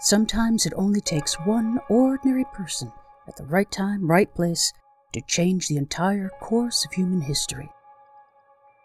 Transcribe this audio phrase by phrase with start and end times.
[0.00, 2.92] Sometimes it only takes one ordinary person
[3.26, 4.72] at the right time, right place
[5.12, 7.68] to change the entire course of human history.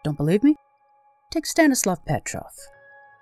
[0.02, 0.56] Don't believe me?
[1.30, 2.52] Take Stanislav Petrov.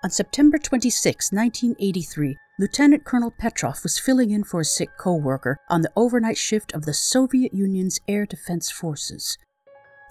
[0.02, 5.58] On September 26, 1983, Lieutenant Colonel Petrov was filling in for a sick co worker
[5.68, 9.36] on the overnight shift of the Soviet Union's air defense forces.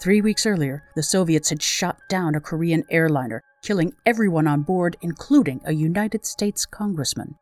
[0.00, 4.96] Three weeks earlier, the Soviets had shot down a Korean airliner, killing everyone on board,
[5.02, 7.36] including a United States congressman.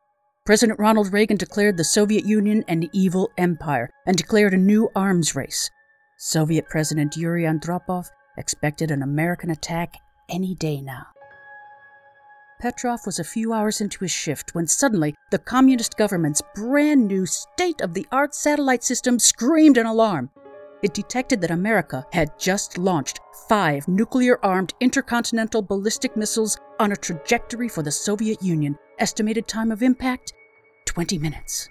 [0.46, 5.36] President Ronald Reagan declared the Soviet Union an evil empire and declared a new arms
[5.36, 5.70] race.
[6.16, 8.06] Soviet President Yuri Andropov
[8.38, 9.96] expected an American attack
[10.30, 11.06] any day now.
[12.58, 17.26] Petrov was a few hours into his shift when suddenly the communist government's brand new
[17.26, 20.30] state of the art satellite system screamed an alarm.
[20.82, 26.96] It detected that America had just launched five nuclear armed intercontinental ballistic missiles on a
[26.96, 30.34] trajectory for the Soviet Union Estimated time of impact
[30.84, 31.70] 20 minutes.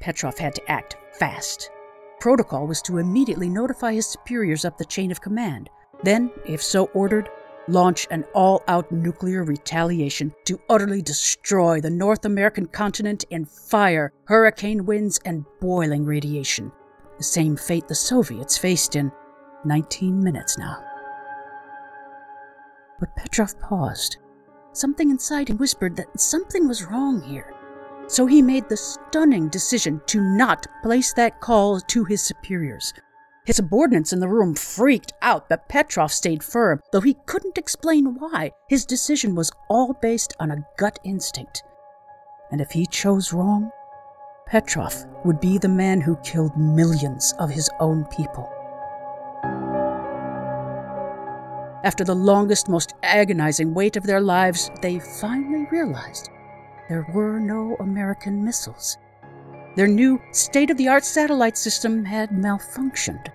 [0.00, 1.70] Petrov had to act fast.
[2.18, 5.70] Protocol was to immediately notify his superiors up the chain of command,
[6.02, 7.30] then, if so ordered,
[7.68, 14.12] launch an all out nuclear retaliation to utterly destroy the North American continent in fire,
[14.24, 16.72] hurricane winds, and boiling radiation.
[17.18, 19.12] The same fate the Soviets faced in
[19.64, 20.82] 19 minutes now.
[22.98, 24.16] But Petrov paused
[24.72, 27.54] Something inside him whispered that something was wrong here.
[28.06, 32.92] So he made the stunning decision to not place that call to his superiors.
[33.46, 38.16] His subordinates in the room freaked out, but Petrov stayed firm, though he couldn't explain
[38.18, 38.52] why.
[38.68, 41.64] His decision was all based on a gut instinct.
[42.52, 43.70] And if he chose wrong,
[44.46, 48.50] Petrov would be the man who killed millions of his own people.
[51.82, 56.28] After the longest, most agonizing wait of their lives, they finally realized
[56.88, 58.98] there were no American missiles.
[59.76, 63.28] Their new state of the art satellite system had malfunctioned.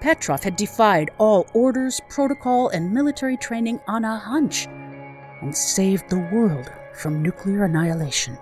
[0.00, 6.28] Petrov had defied all orders, protocol, and military training on a hunch and saved the
[6.32, 8.36] world from nuclear annihilation.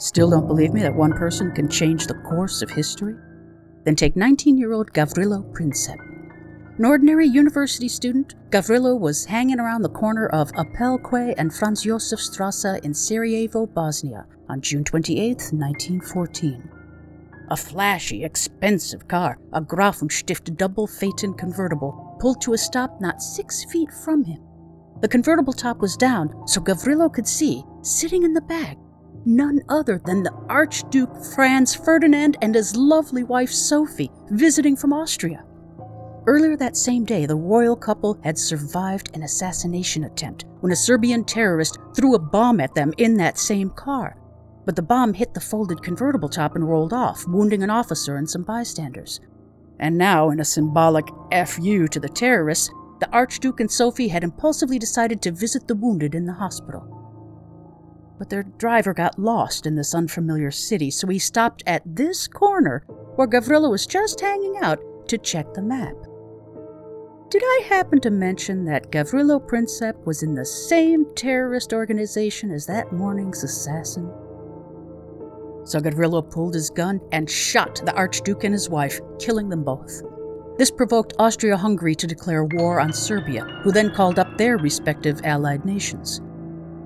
[0.00, 3.16] Still don't believe me that one person can change the course of history?
[3.84, 5.98] Then take 19 year old Gavrilo Princip.
[6.78, 11.82] An ordinary university student, Gavrilo was hanging around the corner of Appel Quay and Franz
[11.82, 16.70] Josef Strasse in Sarajevo, Bosnia, on June 28, 1914.
[17.50, 23.02] A flashy, expensive car, a Gräf & Stift double phaeton convertible, pulled to a stop
[23.02, 24.40] not six feet from him.
[25.02, 28.78] The convertible top was down, so Gavrilo could see, sitting in the back,
[29.24, 35.44] none other than the Archduke Franz Ferdinand and his lovely wife Sophie, visiting from Austria.
[36.26, 41.24] Earlier that same day, the royal couple had survived an assassination attempt when a Serbian
[41.24, 44.16] terrorist threw a bomb at them in that same car.
[44.66, 48.28] But the bomb hit the folded convertible top and rolled off, wounding an officer and
[48.28, 49.20] some bystanders.
[49.78, 51.06] And now, in a symbolic
[51.46, 52.70] FU to the terrorists,
[53.00, 56.99] the Archduke and Sophie had impulsively decided to visit the wounded in the hospital
[58.20, 62.84] but their driver got lost in this unfamiliar city, so he stopped at this corner
[63.16, 65.94] where Gavrilo was just hanging out to check the map.
[67.30, 72.66] Did I happen to mention that Gavrilo Princip was in the same terrorist organization as
[72.66, 74.12] that morning's assassin?
[75.64, 80.02] So Gavrilo pulled his gun and shot the Archduke and his wife, killing them both.
[80.58, 85.22] This provoked Austria Hungary to declare war on Serbia, who then called up their respective
[85.24, 86.20] allied nations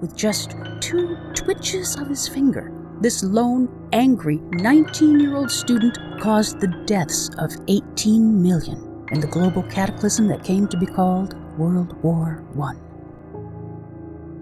[0.04, 2.70] with just two twitches of his finger.
[3.00, 9.26] This lone, angry 19 year old student caused the deaths of 18 million in the
[9.26, 12.74] global cataclysm that came to be called World War I.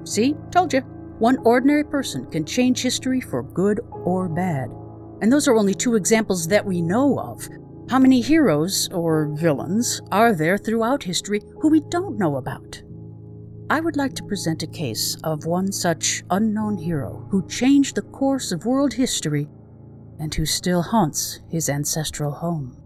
[0.02, 0.80] See, told you.
[1.20, 4.68] One ordinary person can change history for good or bad.
[5.20, 7.48] And those are only two examples that we know of.
[7.88, 12.82] How many heroes, or villains, are there throughout history who we don't know about?
[13.72, 18.02] I would like to present a case of one such unknown hero who changed the
[18.02, 19.48] course of world history
[20.18, 22.76] and who still haunts his ancestral home.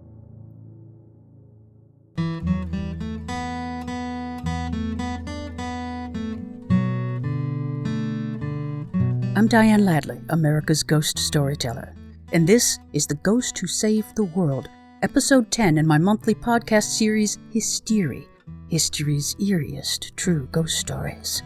[9.34, 11.92] I'm Diane Ladley, America's Ghost Storyteller,
[12.32, 14.68] and this is The Ghost Who Saved the World,
[15.02, 18.22] Episode 10 in my monthly podcast series, Hysteria
[18.68, 21.42] history's eeriest true ghost stories.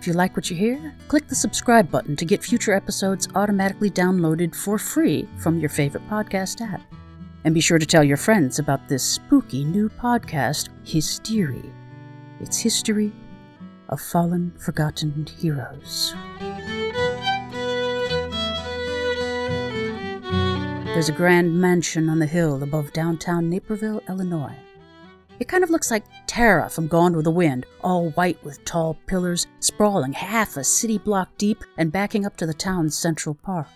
[0.00, 3.90] If you like what you hear, click the subscribe button to get future episodes automatically
[3.90, 6.82] downloaded for free from your favorite podcast app.
[7.44, 11.72] And be sure to tell your friends about this spooky new podcast, Hysteria.
[12.40, 13.12] It's history
[13.88, 16.14] of fallen, forgotten heroes.
[20.84, 24.56] There's a grand mansion on the hill above downtown Naperville, Illinois.
[25.38, 28.98] It kind of looks like Tara from Gone with the Wind, all white with tall
[29.06, 33.66] pillars, sprawling half a city block deep and backing up to the town's central park.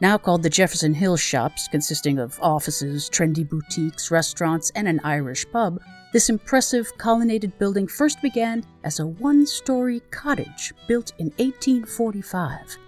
[0.00, 5.44] Now called the Jefferson Hill Shops, consisting of offices, trendy boutiques, restaurants, and an Irish
[5.50, 5.78] pub,
[6.12, 12.78] this impressive colonnaded building first began as a one story cottage built in 1845.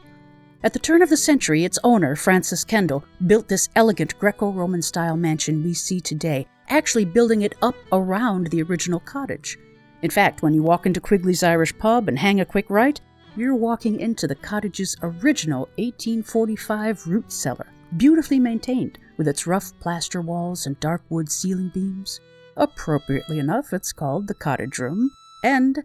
[0.64, 4.80] At the turn of the century, its owner, Francis Kendall, built this elegant Greco Roman
[4.80, 9.58] style mansion we see today, actually building it up around the original cottage.
[10.00, 12.98] In fact, when you walk into Quigley's Irish Pub and hang a quick right,
[13.36, 17.66] you're walking into the cottage's original 1845 root cellar,
[17.98, 22.20] beautifully maintained with its rough plaster walls and dark wood ceiling beams.
[22.56, 25.10] Appropriately enough, it's called the cottage room,
[25.44, 25.84] and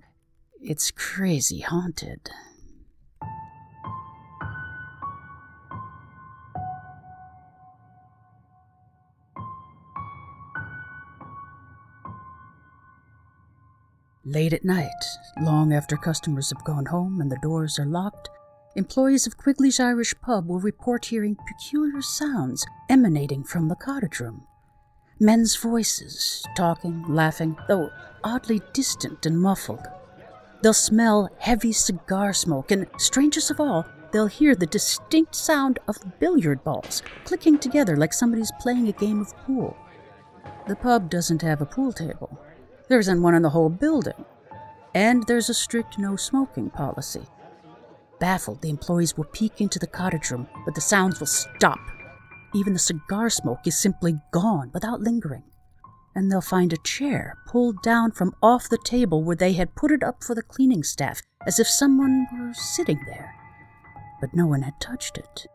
[0.62, 2.30] it's crazy haunted.
[14.30, 15.06] Late at night,
[15.40, 18.30] long after customers have gone home and the doors are locked,
[18.76, 24.46] employees of Quigley's Irish Pub will report hearing peculiar sounds emanating from the cottage room.
[25.18, 27.90] Men's voices, talking, laughing, though
[28.22, 29.88] oddly distant and muffled.
[30.62, 36.20] They'll smell heavy cigar smoke, and strangest of all, they'll hear the distinct sound of
[36.20, 39.78] billiard balls clicking together like somebody's playing a game of pool.
[40.68, 42.38] The pub doesn't have a pool table,
[42.88, 44.26] there isn't one in the whole building.
[44.94, 47.24] And there's a strict no smoking policy.
[48.20, 51.80] Baffled, the employees will peek into the cottage room, but the sounds will stop.
[52.56, 55.44] Even the cigar smoke is simply gone without lingering.
[56.16, 59.92] And they'll find a chair pulled down from off the table where they had put
[59.92, 63.36] it up for the cleaning staff, as if someone were sitting there.
[64.20, 65.46] But no one had touched it.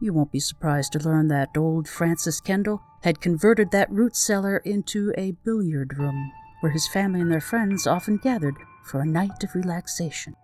[0.00, 4.58] You won't be surprised to learn that old Francis Kendall had converted that root cellar
[4.58, 6.30] into a billiard room
[6.60, 8.54] where his family and their friends often gathered
[8.84, 10.36] for a night of relaxation.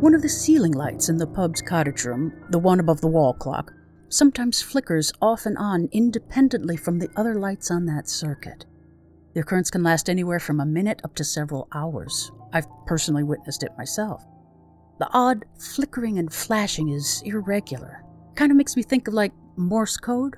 [0.00, 3.32] One of the ceiling lights in the pub's cottage room, the one above the wall
[3.32, 3.72] clock,
[4.14, 8.64] sometimes flickers off and on independently from the other lights on that circuit.
[9.34, 12.30] The occurrence can last anywhere from a minute up to several hours.
[12.52, 14.24] I've personally witnessed it myself.
[15.00, 18.04] The odd flickering and flashing is irregular.
[18.36, 20.36] Kind of makes me think of like Morse code.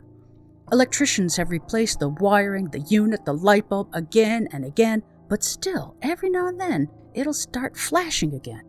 [0.72, 5.96] Electricians have replaced the wiring, the unit, the light bulb again and again, but still,
[6.00, 8.62] every now and then, it'll start flashing again.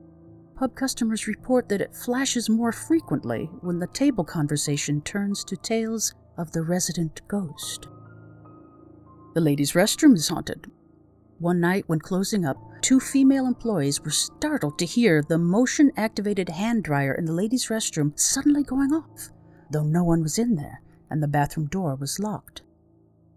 [0.57, 6.15] Pub customers report that it flashes more frequently when the table conversation turns to tales
[6.35, 7.87] of the resident ghost.
[9.35, 10.71] The ladies' restroom is haunted.
[11.37, 16.49] One night, when closing up, two female employees were startled to hear the motion activated
[16.49, 19.29] hand dryer in the ladies' restroom suddenly going off,
[19.69, 22.63] though no one was in there and the bathroom door was locked.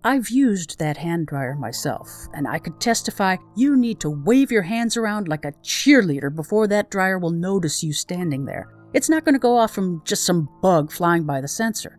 [0.03, 4.63] I've used that hand dryer myself, and I could testify you need to wave your
[4.63, 8.73] hands around like a cheerleader before that dryer will notice you standing there.
[8.95, 11.99] It's not going to go off from just some bug flying by the sensor.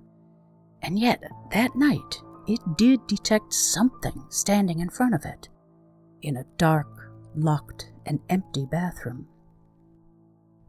[0.81, 5.47] And yet, that night, it did detect something standing in front of it
[6.23, 9.27] in a dark, locked, and empty bathroom.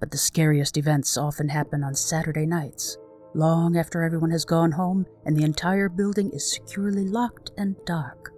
[0.00, 2.98] But the scariest events often happen on Saturday nights
[3.34, 8.32] long after everyone has gone home and the entire building is securely locked and dark.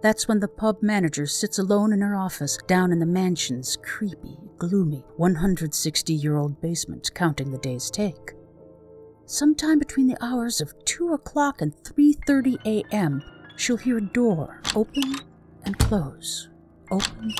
[0.00, 4.38] That's when the pub manager sits alone in her office down in the mansion's creepy,
[4.56, 8.34] gloomy 160 year old basement, counting the day's take.
[9.26, 13.22] Sometime between the hours of 2 o'clock and 3:30 a.m.,
[13.56, 15.16] she'll hear a door open
[15.64, 16.48] and close,
[16.90, 17.34] open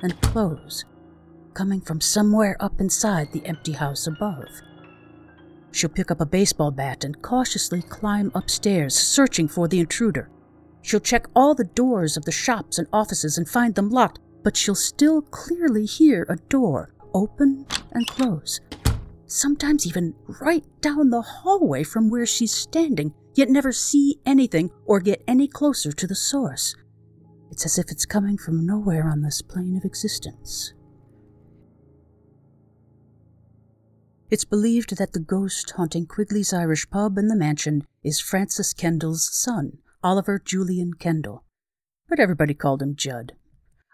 [0.00, 0.84] and close,
[1.54, 4.48] coming from somewhere up inside the empty house above.
[5.72, 10.30] She'll pick up a baseball bat and cautiously climb upstairs, searching for the intruder.
[10.82, 14.56] She'll check all the doors of the shops and offices and find them locked, but
[14.56, 18.60] she'll still clearly hear a door open and close.
[19.26, 25.00] Sometimes even right down the hallway from where she's standing, yet never see anything or
[25.00, 26.76] get any closer to the source.
[27.50, 30.72] It's as if it's coming from nowhere on this plane of existence.
[34.28, 39.28] It's believed that the ghost haunting Quigley's Irish pub and the mansion is Francis Kendall's
[39.32, 41.44] son, Oliver Julian Kendall.
[42.08, 43.34] But everybody called him Judd.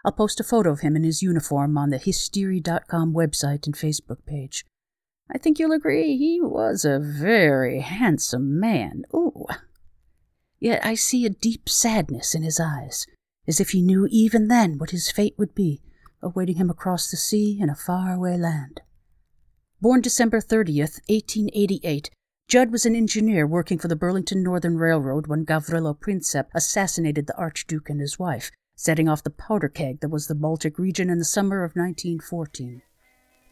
[0.03, 4.25] I'll post a photo of him in his uniform on the History.com website and Facebook
[4.25, 4.65] page.
[5.31, 9.03] I think you'll agree he was a very handsome man.
[9.13, 9.45] Ooh.
[10.59, 13.05] Yet I see a deep sadness in his eyes,
[13.47, 15.81] as if he knew even then what his fate would be,
[16.23, 18.81] awaiting him across the sea in a faraway land.
[19.83, 22.09] Born December 30th, 1888,
[22.47, 27.35] Judd was an engineer working for the Burlington Northern Railroad when Gavrilo Princip assassinated the
[27.35, 31.19] Archduke and his wife, setting off the powder keg that was the Baltic region in
[31.19, 32.81] the summer of 1914.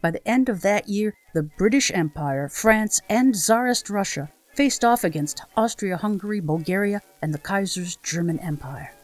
[0.00, 5.04] By the end of that year, the British Empire, France, and Tsarist Russia faced off
[5.04, 8.94] against Austria Hungary, Bulgaria, and the Kaiser's German Empire.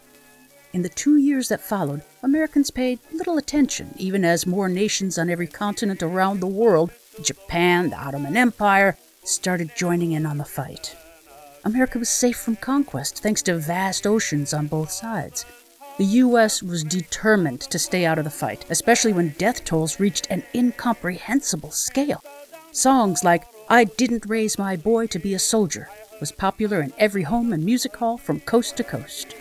[0.72, 5.28] In the two years that followed, Americans paid little attention, even as more nations on
[5.28, 6.90] every continent around the world
[7.22, 10.96] Japan, the Ottoman Empire started joining in on the fight.
[11.64, 15.44] America was safe from conquest thanks to vast oceans on both sides.
[15.98, 16.62] The U.S.
[16.62, 21.72] was determined to stay out of the fight, especially when death tolls reached an incomprehensible
[21.72, 22.22] scale.
[22.70, 25.88] Songs like I Didn't Raise My Boy to Be a Soldier
[26.20, 29.34] was popular in every home and music hall from coast to coast.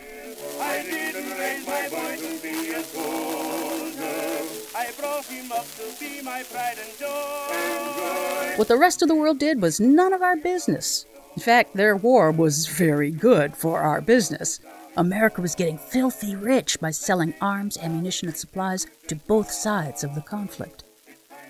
[8.58, 11.06] What the rest of the world did was none of our business.
[11.36, 14.60] In fact, their war was very good for our business.
[14.96, 20.14] America was getting filthy rich by selling arms, ammunition, and supplies to both sides of
[20.14, 20.84] the conflict.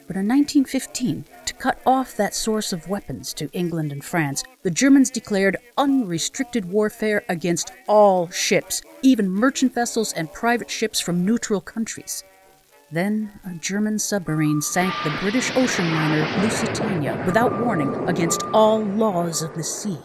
[0.07, 4.71] But in 1915, to cut off that source of weapons to England and France, the
[4.71, 11.59] Germans declared unrestricted warfare against all ships, even merchant vessels and private ships from neutral
[11.59, 12.23] countries.
[12.89, 19.41] Then a German submarine sank the British ocean liner Lusitania without warning against all laws
[19.41, 19.97] of the sea.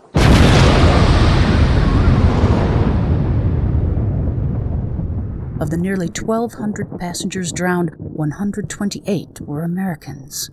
[5.61, 10.51] Of the nearly 1,200 passengers drowned, 128 were Americans.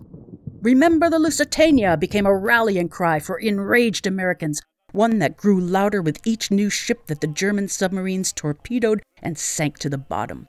[0.62, 6.24] Remember the Lusitania became a rallying cry for enraged Americans, one that grew louder with
[6.24, 10.46] each new ship that the German submarines torpedoed and sank to the bottom.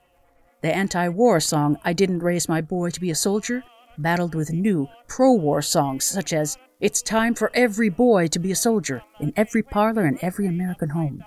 [0.62, 3.64] The anti war song, I Didn't Raise My Boy to Be a Soldier,
[3.98, 8.52] battled with new pro war songs such as It's Time for Every Boy to Be
[8.52, 11.24] a Soldier in every parlor in every American home.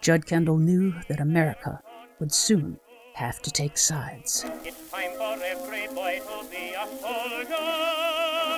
[0.00, 1.80] Judd Kendall knew that America
[2.18, 2.80] would soon
[3.14, 4.44] have to take sides.
[4.64, 7.54] It's time for every boy to be a soldier,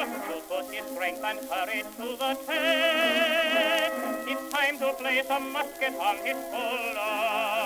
[0.08, 3.92] to put his strength and courage to the test.
[4.26, 7.61] It's time to place a musket on his shoulder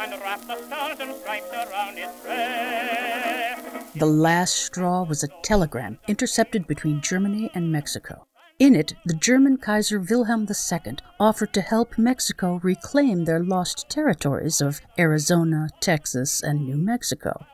[0.00, 3.94] and wrap the stars and stripes around his breast.
[3.94, 8.26] The last straw was a telegram intercepted between Germany and Mexico.
[8.58, 14.60] In it, the German Kaiser Wilhelm II offered to help Mexico reclaim their lost territories
[14.60, 17.46] of Arizona, Texas, and New Mexico.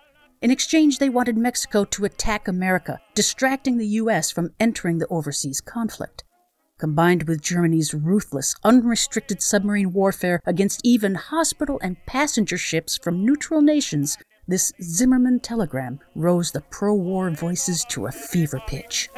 [0.43, 4.31] In exchange, they wanted Mexico to attack America, distracting the U.S.
[4.31, 6.25] from entering the overseas conflict
[6.79, 13.63] combined with Germany's ruthless, unrestricted submarine warfare against even hospital and passenger ships from neutral
[13.63, 19.09] nations, this Zimmerman telegram rose the pro war voices to a fever pitch.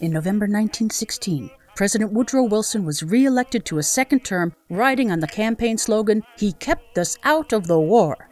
[0.00, 5.20] In November 1916, President Woodrow Wilson was re elected to a second term, riding on
[5.20, 8.28] the campaign slogan, He kept us out of the war.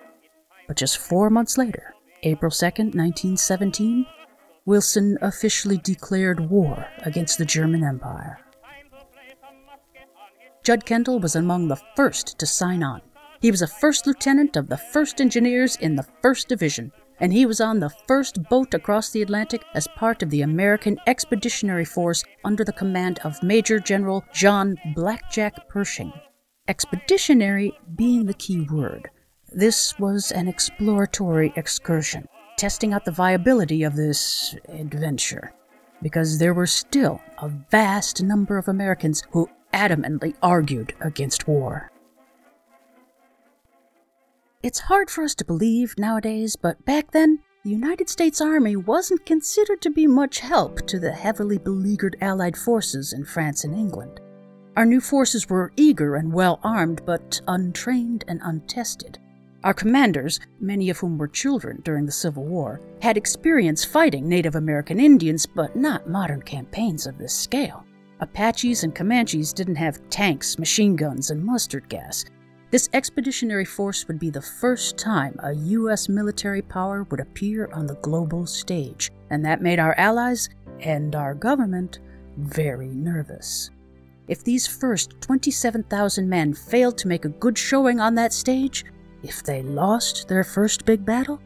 [0.66, 4.06] But just four months later, April 2, 1917,
[4.66, 8.38] Wilson officially declared war against the German Empire.
[10.62, 13.00] Judd Kendall was among the first to sign on.
[13.40, 17.46] He was a first lieutenant of the 1st Engineers in the 1st Division, and he
[17.46, 22.22] was on the first boat across the Atlantic as part of the American Expeditionary Force
[22.44, 26.12] under the command of Major General John Blackjack Pershing.
[26.68, 29.10] Expeditionary being the key word.
[29.52, 35.52] This was an exploratory excursion, testing out the viability of this adventure,
[36.02, 41.90] because there were still a vast number of Americans who adamantly argued against war.
[44.62, 49.26] It's hard for us to believe nowadays, but back then, the United States Army wasn't
[49.26, 54.20] considered to be much help to the heavily beleaguered Allied forces in France and England.
[54.76, 59.18] Our new forces were eager and well armed, but untrained and untested.
[59.62, 64.54] Our commanders, many of whom were children during the Civil War, had experience fighting Native
[64.54, 67.84] American Indians, but not modern campaigns of this scale.
[68.20, 72.24] Apaches and Comanches didn't have tanks, machine guns, and mustard gas.
[72.70, 76.08] This expeditionary force would be the first time a U.S.
[76.08, 80.48] military power would appear on the global stage, and that made our allies
[80.80, 81.98] and our government
[82.38, 83.70] very nervous.
[84.26, 88.84] If these first 27,000 men failed to make a good showing on that stage,
[89.22, 91.40] if they lost their first big battle,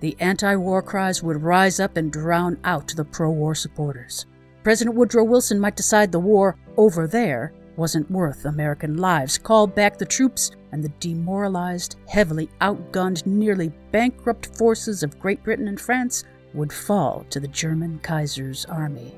[0.00, 4.26] the anti war cries would rise up and drown out the pro war supporters.
[4.62, 9.96] President Woodrow Wilson might decide the war over there wasn't worth American lives, called back
[9.96, 16.24] the troops, and the demoralized, heavily outgunned, nearly bankrupt forces of Great Britain and France
[16.52, 19.14] would fall to the German Kaiser's army.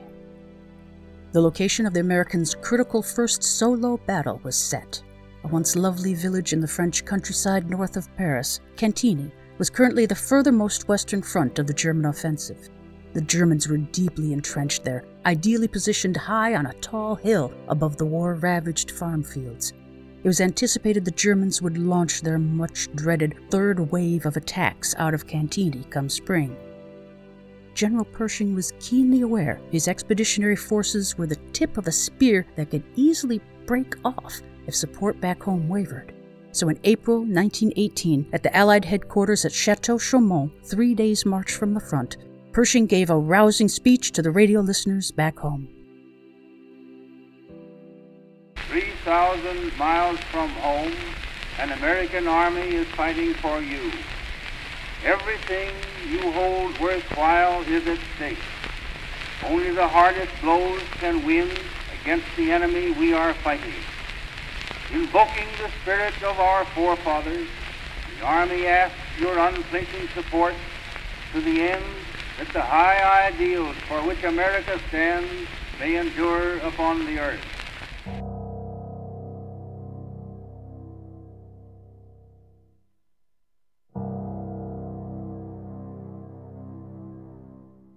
[1.32, 5.02] The location of the Americans' critical first solo battle was set.
[5.44, 10.14] A once lovely village in the French countryside north of Paris, Cantigny, was currently the
[10.14, 12.68] furthermost western front of the German offensive.
[13.12, 18.06] The Germans were deeply entrenched there, ideally positioned high on a tall hill above the
[18.06, 19.72] war ravaged farm fields.
[20.22, 25.12] It was anticipated the Germans would launch their much dreaded third wave of attacks out
[25.12, 26.56] of Cantigny come spring.
[27.74, 32.70] General Pershing was keenly aware his expeditionary forces were the tip of a spear that
[32.70, 36.12] could easily break off if support back home wavered.
[36.52, 41.72] So in April 1918, at the Allied headquarters at Chateau Chaumont, three days' march from
[41.72, 42.16] the front,
[42.52, 45.66] Pershing gave a rousing speech to the radio listeners back home.
[48.56, 50.92] 3,000 miles from home,
[51.58, 53.90] an American army is fighting for you.
[55.02, 55.70] Everything
[56.10, 58.38] you hold worthwhile is at stake.
[59.46, 61.48] Only the hardest blows can win
[62.02, 63.72] against the enemy we are fighting.
[64.92, 67.48] Invoking the spirit of our forefathers,
[68.18, 70.54] the Army asks your unflinching support
[71.32, 71.84] to the end
[72.38, 75.30] that the high ideals for which America stands
[75.80, 77.40] may endure upon the earth.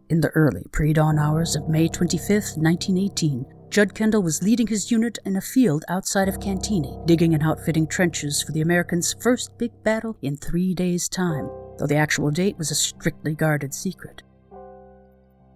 [0.08, 4.90] In the early pre dawn hours of May 25, 1918, Judd Kendall was leading his
[4.90, 9.58] unit in a field outside of Cantigny, digging and outfitting trenches for the Americans' first
[9.58, 14.24] big battle in three days' time, though the actual date was a strictly guarded secret.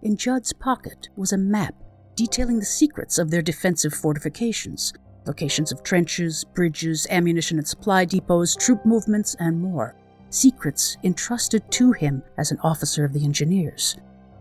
[0.02, 1.76] In Judd's pocket was a map
[2.16, 4.92] detailing the secrets of their defensive fortifications,
[5.26, 9.96] locations of trenches, bridges, ammunition and supply depots, troop movements, and more.
[10.30, 13.96] Secrets entrusted to him as an officer of the engineers.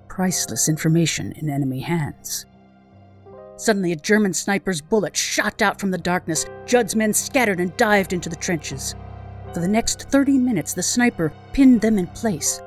[0.09, 2.45] Priceless information in enemy hands.
[3.59, 6.47] Suddenly, a German sniper's bullet shot out from the darkness.
[6.65, 8.95] Judd's men scattered and dived into the trenches.
[9.53, 12.63] For the next 30 minutes, the sniper pinned them in place.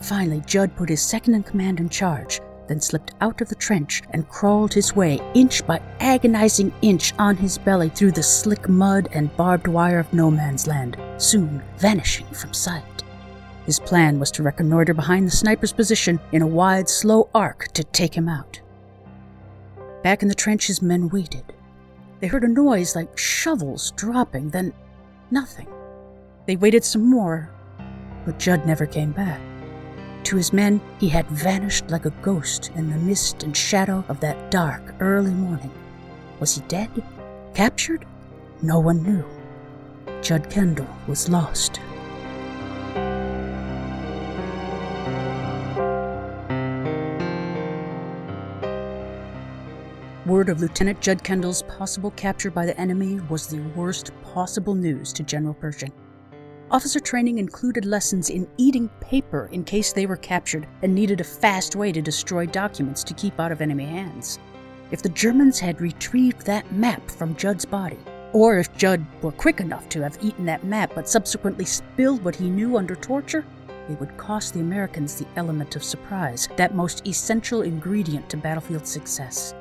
[0.00, 4.02] Finally, Judd put his second in command in charge, then slipped out of the trench
[4.10, 9.08] and crawled his way, inch by agonizing inch, on his belly through the slick mud
[9.12, 13.04] and barbed wire of no man's land, soon vanishing from sight.
[13.66, 17.84] His plan was to reconnoiter behind the sniper's position in a wide, slow arc to
[17.84, 18.60] take him out.
[20.04, 21.54] Back in the trenches, men waited.
[22.20, 24.74] They heard a noise like shovels dropping, then
[25.30, 25.66] nothing.
[26.44, 27.50] They waited some more,
[28.26, 29.40] but Judd never came back.
[30.24, 34.20] To his men, he had vanished like a ghost in the mist and shadow of
[34.20, 35.72] that dark, early morning.
[36.38, 36.90] Was he dead?
[37.54, 38.04] Captured?
[38.60, 39.24] No one knew.
[40.20, 41.80] Judd Kendall was lost.
[50.48, 55.22] Of Lieutenant Judd Kendall's possible capture by the enemy was the worst possible news to
[55.22, 55.90] General Pershing.
[56.70, 61.24] Officer training included lessons in eating paper in case they were captured and needed a
[61.24, 64.38] fast way to destroy documents to keep out of enemy hands.
[64.90, 67.98] If the Germans had retrieved that map from Judd's body,
[68.34, 72.36] or if Judd were quick enough to have eaten that map but subsequently spilled what
[72.36, 73.46] he knew under torture,
[73.88, 78.86] it would cost the Americans the element of surprise, that most essential ingredient to battlefield
[78.86, 79.54] success.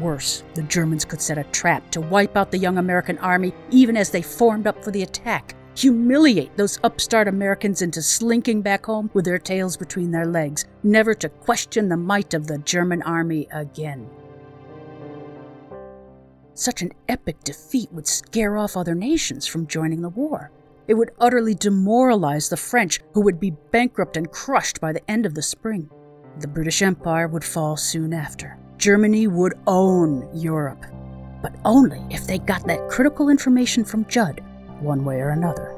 [0.00, 3.96] Worse, the Germans could set a trap to wipe out the young American army even
[3.96, 9.10] as they formed up for the attack, humiliate those upstart Americans into slinking back home
[9.14, 13.48] with their tails between their legs, never to question the might of the German army
[13.50, 14.08] again.
[16.54, 20.50] Such an epic defeat would scare off other nations from joining the war.
[20.88, 25.26] It would utterly demoralize the French, who would be bankrupt and crushed by the end
[25.26, 25.90] of the spring.
[26.40, 28.58] The British Empire would fall soon after.
[28.78, 30.86] Germany would own Europe.
[31.42, 34.40] But only if they got that critical information from Judd
[34.80, 35.74] one way or another.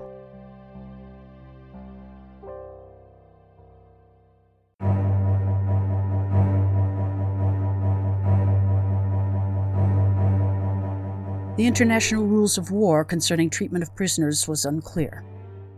[11.56, 15.22] The international rules of war concerning treatment of prisoners was unclear.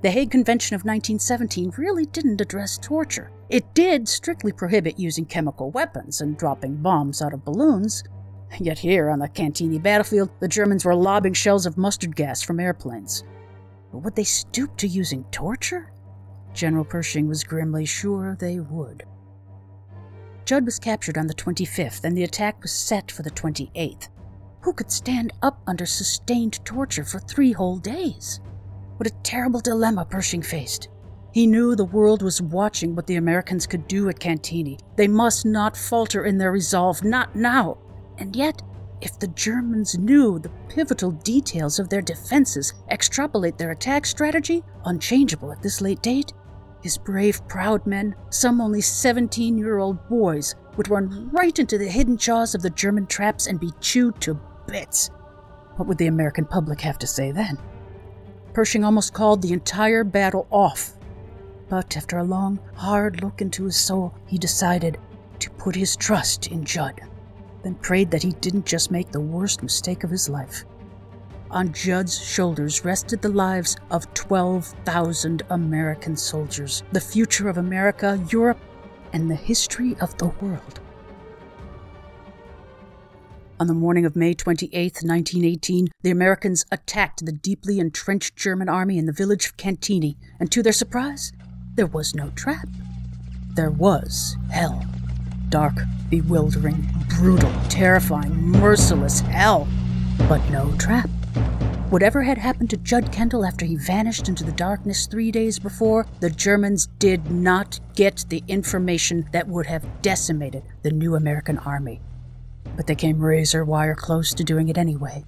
[0.03, 3.31] The Hague Convention of 1917 really didn't address torture.
[3.49, 8.03] It did strictly prohibit using chemical weapons and dropping bombs out of balloons.
[8.59, 12.59] Yet here on the Cantigny battlefield, the Germans were lobbing shells of mustard gas from
[12.59, 13.23] airplanes.
[13.93, 15.93] But would they stoop to using torture?
[16.53, 19.05] General Pershing was grimly sure they would.
[20.45, 24.09] Judd was captured on the 25th, and the attack was set for the 28th.
[24.63, 28.41] Who could stand up under sustained torture for three whole days?
[29.03, 30.89] What a terrible dilemma Pershing faced.
[31.33, 34.79] He knew the world was watching what the Americans could do at Cantigny.
[34.95, 37.79] They must not falter in their resolve, not now.
[38.19, 38.63] And yet,
[39.01, 45.51] if the Germans knew the pivotal details of their defenses, extrapolate their attack strategy, unchangeable
[45.51, 46.33] at this late date,
[46.85, 51.89] his brave, proud men, some only 17 year old boys, would run right into the
[51.89, 54.39] hidden jaws of the German traps and be chewed to
[54.69, 55.11] bits.
[55.75, 57.59] What would the American public have to say then?
[58.53, 60.93] Pershing almost called the entire battle off.
[61.69, 64.99] But after a long, hard look into his soul, he decided
[65.39, 67.01] to put his trust in Judd,
[67.63, 70.65] then prayed that he didn't just make the worst mistake of his life.
[71.51, 78.61] On Judd's shoulders rested the lives of 12,000 American soldiers, the future of America, Europe,
[79.15, 80.81] and the history of the world.
[83.63, 88.99] On the morning of May 28, 1918, the Americans attacked the deeply entrenched German army
[88.99, 91.33] in the village of Cantigny, and to their surprise,
[91.77, 92.67] there was no trap.
[93.55, 94.85] There was hell.
[95.49, 95.75] Dark,
[96.11, 99.69] bewildering, brutal, terrifying, merciless hell,
[100.29, 101.09] but no trap.
[101.89, 106.09] Whatever had happened to Judd Kendall after he vanished into the darkness three days before,
[106.19, 112.01] the Germans did not get the information that would have decimated the new American army.
[112.77, 115.25] But they came razor wire close to doing it anyway.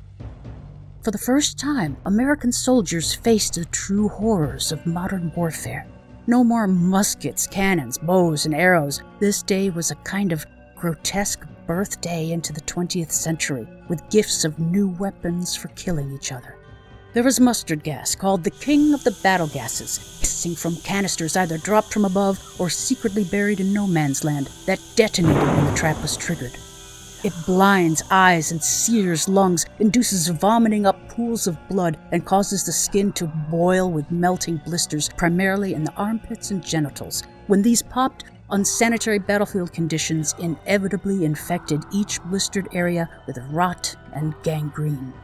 [1.02, 5.87] For the first time, American soldiers faced the true horrors of modern warfare.
[6.26, 9.02] No more muskets, cannons, bows, and arrows.
[9.20, 14.59] This day was a kind of grotesque birthday into the 20th century, with gifts of
[14.59, 16.57] new weapons for killing each other.
[17.12, 21.59] There was mustard gas, called the king of the battle gases, hissing from canisters either
[21.59, 26.00] dropped from above or secretly buried in no man's land, that detonated when the trap
[26.02, 26.57] was triggered.
[27.24, 32.72] It blinds eyes and sears lungs, induces vomiting up pools of blood, and causes the
[32.72, 37.22] skin to boil with melting blisters, primarily in the armpits and genitals.
[37.46, 45.14] When these popped, unsanitary battlefield conditions inevitably infected each blistered area with rot and gangrene.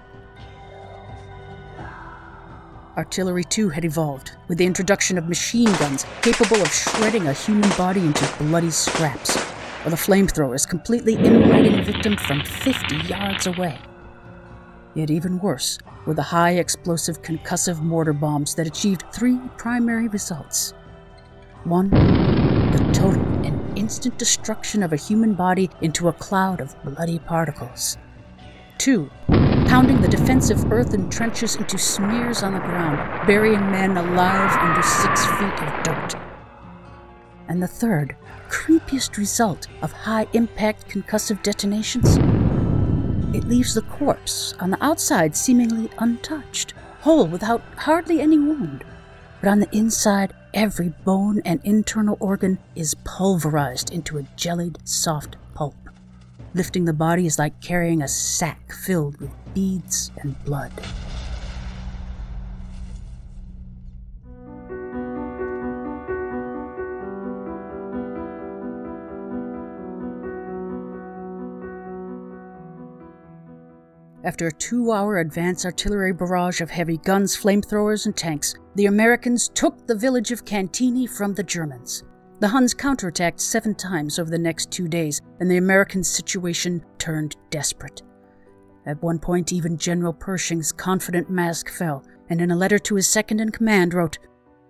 [2.96, 7.68] Artillery, too, had evolved, with the introduction of machine guns capable of shredding a human
[7.76, 9.49] body into bloody scraps,
[9.84, 13.78] or the flamethrowers completely immolating victim from 50 yards away.
[14.94, 20.74] Yet even worse were the high explosive concussive mortar bombs that achieved three primary results.
[21.64, 27.18] One, the total and instant destruction of a human body into a cloud of bloody
[27.18, 27.98] particles.
[28.78, 29.10] Two,
[29.66, 35.26] pounding the defensive earthen trenches into smears on the ground, burying men alive under six
[35.26, 36.14] feet of dirt.
[37.48, 38.16] And the third,
[38.50, 42.16] creepiest result of high impact concussive detonations?
[43.34, 48.84] It leaves the corpse on the outside seemingly untouched, whole without hardly any wound,
[49.40, 55.36] but on the inside Every bone and internal organ is pulverized into a jellied, soft
[55.54, 55.76] pulp.
[56.54, 60.72] Lifting the body is like carrying a sack filled with beads and blood.
[74.22, 79.48] After a two hour advance artillery barrage of heavy guns, flamethrowers, and tanks, the Americans
[79.48, 82.04] took the village of Cantigny from the Germans.
[82.40, 87.36] The Huns counterattacked seven times over the next two days, and the American situation turned
[87.50, 88.02] desperate.
[88.86, 93.08] At one point, even General Pershing's confident mask fell, and in a letter to his
[93.08, 94.18] second in command wrote,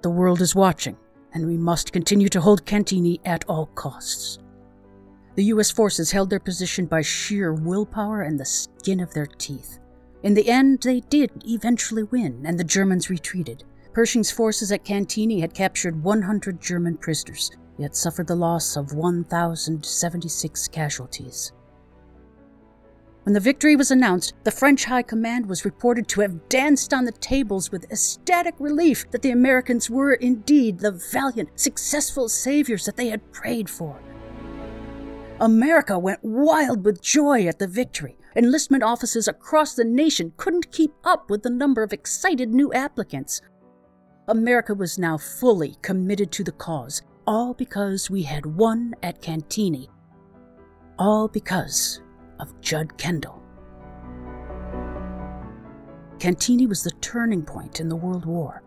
[0.02, 0.96] The world is watching,
[1.32, 4.38] and we must continue to hold Cantigny at all costs.
[5.36, 5.70] The U.S.
[5.70, 9.78] forces held their position by sheer willpower and the skin of their teeth.
[10.22, 13.64] In the end, they did eventually win, and the Germans retreated.
[13.92, 20.68] Pershing's forces at Cantigny had captured 100 German prisoners, yet suffered the loss of 1,076
[20.68, 21.52] casualties.
[23.24, 27.04] When the victory was announced, the French High Command was reported to have danced on
[27.04, 32.96] the tables with ecstatic relief that the Americans were indeed the valiant, successful saviors that
[32.96, 34.00] they had prayed for.
[35.40, 38.18] America went wild with joy at the victory.
[38.36, 43.40] Enlistment offices across the nation couldn't keep up with the number of excited new applicants.
[44.28, 49.88] America was now fully committed to the cause, all because we had won at Cantigny.
[50.98, 52.02] All because
[52.38, 53.42] of Judd Kendall.
[56.18, 58.62] Cantigny was the turning point in the World War.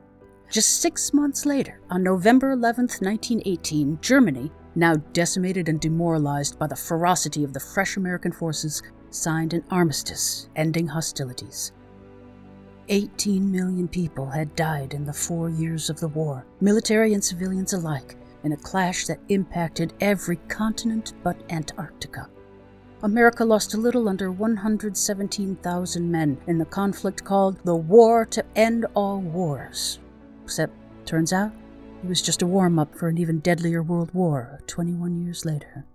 [0.49, 6.75] Just six months later, on November 11, 1918, Germany, now decimated and demoralized by the
[6.75, 11.71] ferocity of the fresh American forces, signed an armistice ending hostilities.
[12.89, 17.73] 18 million people had died in the four years of the war, military and civilians
[17.73, 22.27] alike, in a clash that impacted every continent but Antarctica.
[23.03, 28.85] America lost a little under 117,000 men in the conflict called the War to End
[28.93, 29.99] All Wars.
[30.43, 30.73] Except,
[31.05, 31.51] turns out,
[32.03, 35.85] it was just a warm up for an even deadlier world war 21 years later.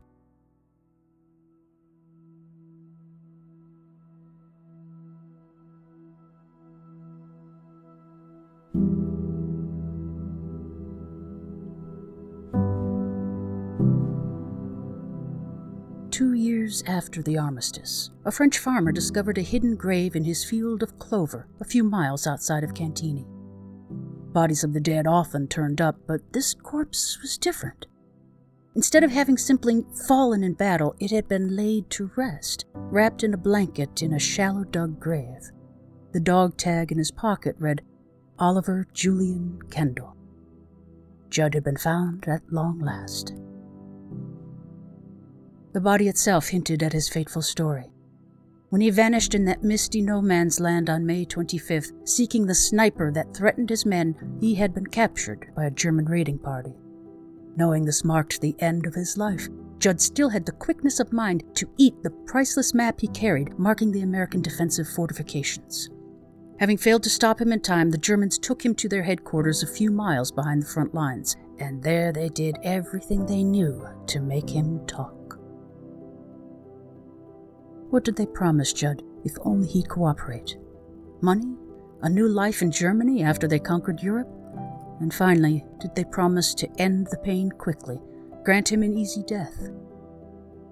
[16.10, 20.82] Two years after the armistice, a French farmer discovered a hidden grave in his field
[20.82, 23.26] of clover a few miles outside of Cantigny.
[24.32, 27.86] Bodies of the dead often turned up, but this corpse was different.
[28.74, 33.34] Instead of having simply fallen in battle, it had been laid to rest, wrapped in
[33.34, 35.50] a blanket in a shallow dug grave.
[36.12, 37.82] The dog tag in his pocket read
[38.38, 40.14] Oliver Julian Kendall.
[41.30, 43.34] Judd had been found at long last.
[45.72, 47.90] The body itself hinted at his fateful story.
[48.70, 53.10] When he vanished in that misty no man's land on May 25th, seeking the sniper
[53.12, 56.74] that threatened his men, he had been captured by a German raiding party.
[57.56, 61.44] Knowing this marked the end of his life, Judd still had the quickness of mind
[61.54, 65.88] to eat the priceless map he carried marking the American defensive fortifications.
[66.60, 69.66] Having failed to stop him in time, the Germans took him to their headquarters a
[69.66, 74.50] few miles behind the front lines, and there they did everything they knew to make
[74.50, 75.17] him talk.
[77.90, 80.58] What did they promise Judd if only he'd cooperate?
[81.22, 81.56] Money?
[82.02, 84.28] A new life in Germany after they conquered Europe?
[85.00, 87.98] And finally, did they promise to end the pain quickly,
[88.44, 89.70] grant him an easy death?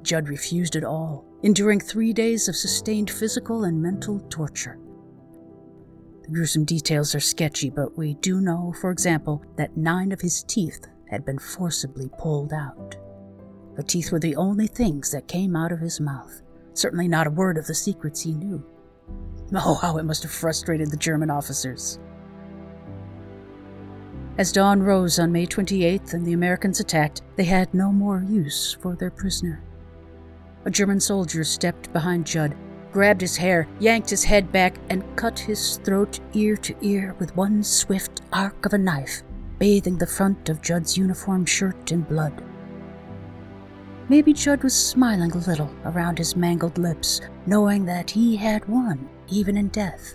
[0.02, 4.79] Judd refused it all, enduring three days of sustained physical and mental torture.
[6.22, 10.42] The gruesome details are sketchy, but we do know, for example, that nine of his
[10.42, 12.96] teeth had been forcibly pulled out.
[13.74, 16.42] The teeth were the only things that came out of his mouth
[16.78, 18.64] certainly not a word of the secrets he knew.
[19.54, 21.98] Oh, how it must have frustrated the German officers.
[24.38, 28.74] As dawn rose on May 28th and the Americans attacked, they had no more use
[28.74, 29.62] for their prisoner.
[30.66, 32.54] A German soldier stepped behind Judd,
[32.92, 37.36] grabbed his hair, yanked his head back, and cut his throat ear to ear with
[37.36, 39.22] one swift arc of a knife,
[39.58, 42.42] bathing the front of Judd's uniform shirt in blood.
[44.08, 49.08] Maybe Judd was smiling a little around his mangled lips, knowing that he had won,
[49.28, 50.14] even in death.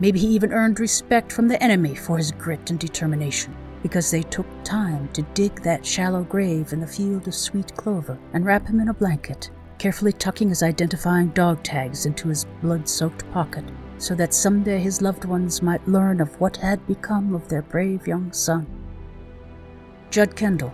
[0.00, 4.22] Maybe he even earned respect from the enemy for his grit and determination, because they
[4.22, 8.66] took time to dig that shallow grave in the field of sweet clover and wrap
[8.66, 13.64] him in a blanket, carefully tucking his identifying dog tags into his blood soaked pocket,
[13.98, 18.06] so that someday his loved ones might learn of what had become of their brave
[18.06, 18.66] young son.
[20.10, 20.72] Judd Kendall,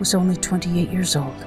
[0.00, 1.46] was only 28 years old.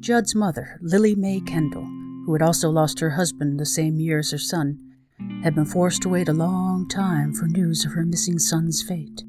[0.00, 1.84] Judd's mother, Lily Mae Kendall,
[2.24, 4.78] who had also lost her husband the same year as her son,
[5.44, 9.22] had been forced to wait a long time for news of her missing son's fate.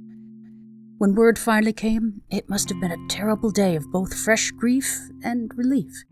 [0.99, 4.99] When word finally came, it must have been a terrible day of both fresh grief
[5.23, 6.03] and relief.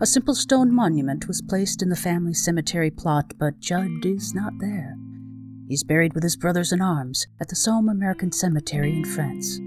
[0.00, 4.54] A simple stone monument was placed in the family cemetery plot, but Judd is not
[4.58, 4.96] there.
[5.68, 9.60] He's buried with his brothers in arms at the Somme American Cemetery in France.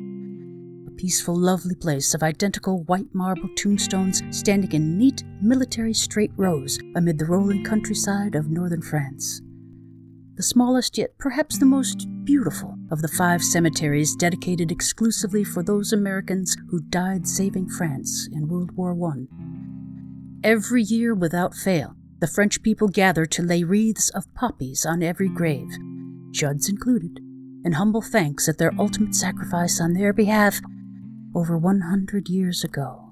[0.86, 6.80] A peaceful, lovely place of identical white marble tombstones standing in neat military straight rows
[6.98, 9.42] amid the rolling countryside of northern France
[10.36, 15.94] the smallest yet perhaps the most beautiful of the five cemeteries dedicated exclusively for those
[15.94, 19.26] Americans who died saving France in World War I.
[20.44, 25.30] Every year without fail, the French people gather to lay wreaths of poppies on every
[25.30, 25.70] grave,
[26.32, 27.20] Judd's included,
[27.64, 30.60] in humble thanks at their ultimate sacrifice on their behalf
[31.36, 33.03] over 100 years ago.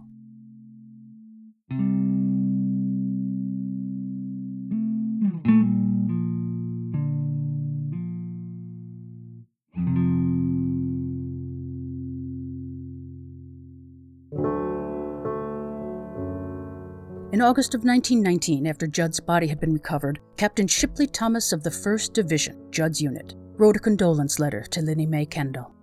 [17.42, 21.72] In August of 1919, after Judd's body had been recovered, Captain Shipley Thomas of the
[21.72, 25.74] 1st Division, Judd's unit, wrote a condolence letter to Linnie Mae Kendall.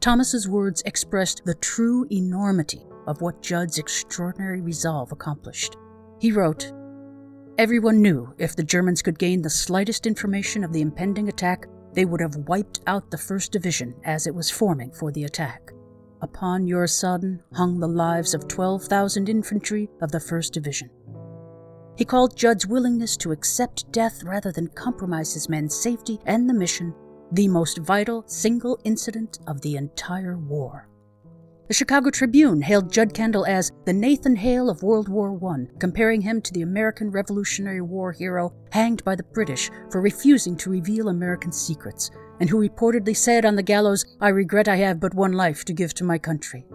[0.00, 5.76] Thomas's words expressed the true enormity of what Judd's extraordinary resolve accomplished.
[6.18, 6.72] He wrote,
[7.58, 12.06] Everyone knew if the Germans could gain the slightest information of the impending attack, they
[12.06, 15.71] would have wiped out the 1st Division as it was forming for the attack.
[16.22, 20.90] Upon your son hung the lives of 12,000 infantry of the 1st Division.
[21.96, 26.54] He called Judd's willingness to accept death rather than compromise his men's safety and the
[26.54, 26.94] mission
[27.32, 30.88] the most vital single incident of the entire war.
[31.68, 36.20] The Chicago Tribune hailed Judd Kendall as the Nathan Hale of World War I, comparing
[36.20, 41.08] him to the American Revolutionary War hero hanged by the British for refusing to reveal
[41.08, 45.32] American secrets, and who reportedly said on the gallows, I regret I have but one
[45.32, 46.66] life to give to my country.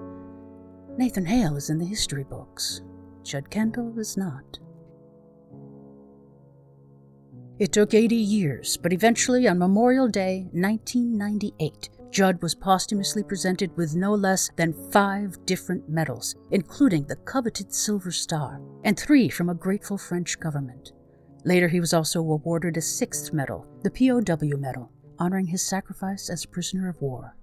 [0.98, 2.82] Nathan Hale is in the history books.
[3.24, 4.58] Judd Kendall is not.
[7.60, 13.96] It took 80 years, but eventually, on Memorial Day 1998, Judd was posthumously presented with
[13.96, 19.56] no less than five different medals, including the coveted Silver Star, and three from a
[19.56, 20.94] grateful French government.
[21.44, 26.44] Later, he was also awarded a sixth medal, the POW Medal, honoring his sacrifice as
[26.44, 27.36] a prisoner of war.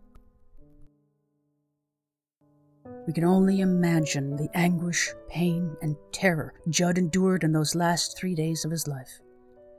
[3.06, 8.34] We can only imagine the anguish, pain, and terror Judd endured in those last three
[8.34, 9.20] days of his life.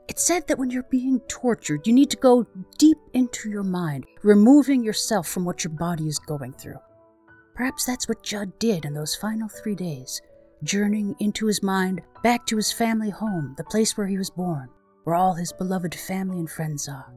[0.08, 2.46] It's said that when you're being tortured, you need to go
[2.78, 6.78] deep into your mind, removing yourself from what your body is going through.
[7.56, 10.22] Perhaps that's what Judd did in those final three days,
[10.62, 14.68] journeying into his mind back to his family home, the place where he was born,
[15.02, 17.12] where all his beloved family and friends are.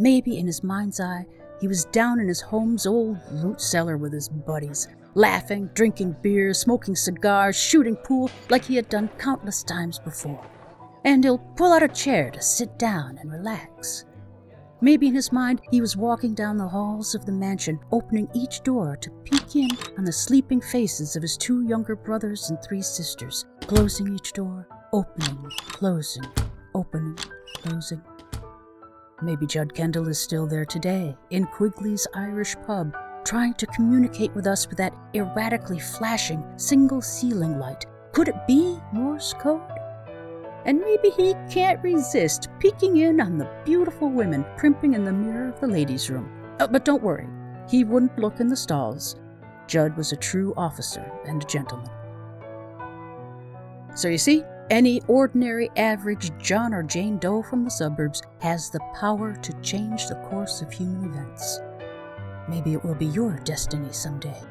[0.00, 1.24] Maybe in his mind's eye,
[1.60, 6.52] he was down in his home's old root cellar with his buddies, laughing, drinking beer,
[6.52, 10.44] smoking cigars, shooting pool like he had done countless times before
[11.08, 14.04] and he'll pull out a chair to sit down and relax.
[14.82, 18.62] Maybe in his mind, he was walking down the halls of the mansion, opening each
[18.62, 22.82] door to peek in on the sleeping faces of his two younger brothers and three
[22.82, 26.26] sisters, closing each door, opening, closing,
[26.74, 27.16] opening,
[27.56, 28.02] closing.
[29.22, 32.94] Maybe Judd Kendall is still there today, in Quigley's Irish pub,
[33.24, 37.86] trying to communicate with us with that erratically flashing single ceiling light.
[38.12, 39.77] Could it be Morse code?
[40.68, 45.48] And maybe he can't resist peeking in on the beautiful women primping in the mirror
[45.48, 46.30] of the ladies' room.
[46.60, 47.26] Oh, but don't worry,
[47.70, 49.16] he wouldn't look in the stalls.
[49.66, 51.88] Judd was a true officer and a gentleman.
[53.94, 58.80] So you see, any ordinary, average John or Jane Doe from the suburbs has the
[58.94, 61.60] power to change the course of human events.
[62.46, 64.42] Maybe it will be your destiny someday.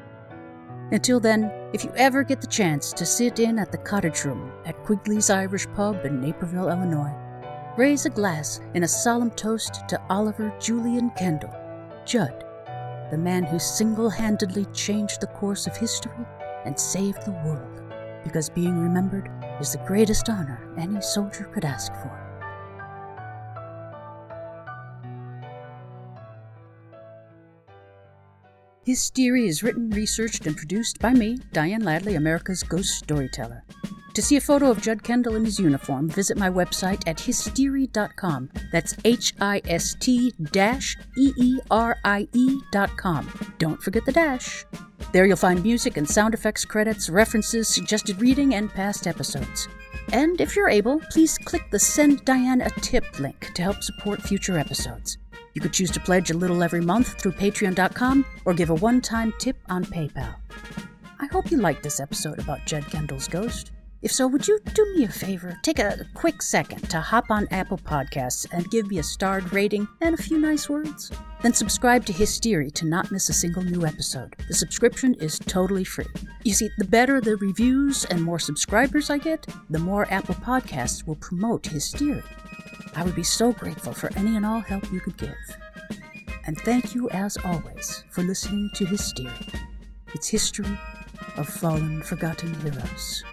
[0.90, 4.50] Until then, if you ever get the chance to sit in at the cottage room
[4.64, 7.14] at Quigley's Irish Pub in Naperville, Illinois,
[7.76, 11.54] raise a glass in a solemn toast to Oliver Julian Kendall,
[12.06, 12.42] Judd,
[13.10, 16.26] the man who single handedly changed the course of history
[16.64, 17.82] and saved the world,
[18.24, 22.27] because being remembered is the greatest honor any soldier could ask for.
[28.88, 33.62] Hysteria is written, researched, and produced by me, Diane Ladley, America's Ghost Storyteller.
[34.14, 38.48] To see a photo of Judd Kendall in his uniform, visit my website at histerie.com.
[38.72, 40.92] That's H I S T E.com.
[43.58, 44.64] Don't forget the dash.
[45.12, 49.68] There you'll find music and sound effects credits, references, suggested reading, and past episodes.
[50.14, 54.22] And if you're able, please click the Send Diane a Tip link to help support
[54.22, 55.18] future episodes.
[55.58, 59.00] You could choose to pledge a little every month through patreon.com or give a one
[59.00, 60.36] time tip on PayPal.
[61.18, 63.72] I hope you liked this episode about Jed Kendall's ghost.
[64.00, 65.58] If so, would you do me a favor?
[65.62, 69.88] Take a quick second to hop on Apple Podcasts and give me a starred rating
[70.00, 71.10] and a few nice words.
[71.42, 74.36] Then subscribe to Hysteria to not miss a single new episode.
[74.46, 76.06] The subscription is totally free.
[76.44, 81.04] You see, the better the reviews and more subscribers I get, the more Apple Podcasts
[81.04, 82.22] will promote Hysteria.
[82.94, 85.34] I would be so grateful for any and all help you could give.
[86.46, 89.34] And thank you, as always, for listening to Hysteria.
[90.14, 90.78] It's history
[91.36, 93.24] of fallen, forgotten heroes.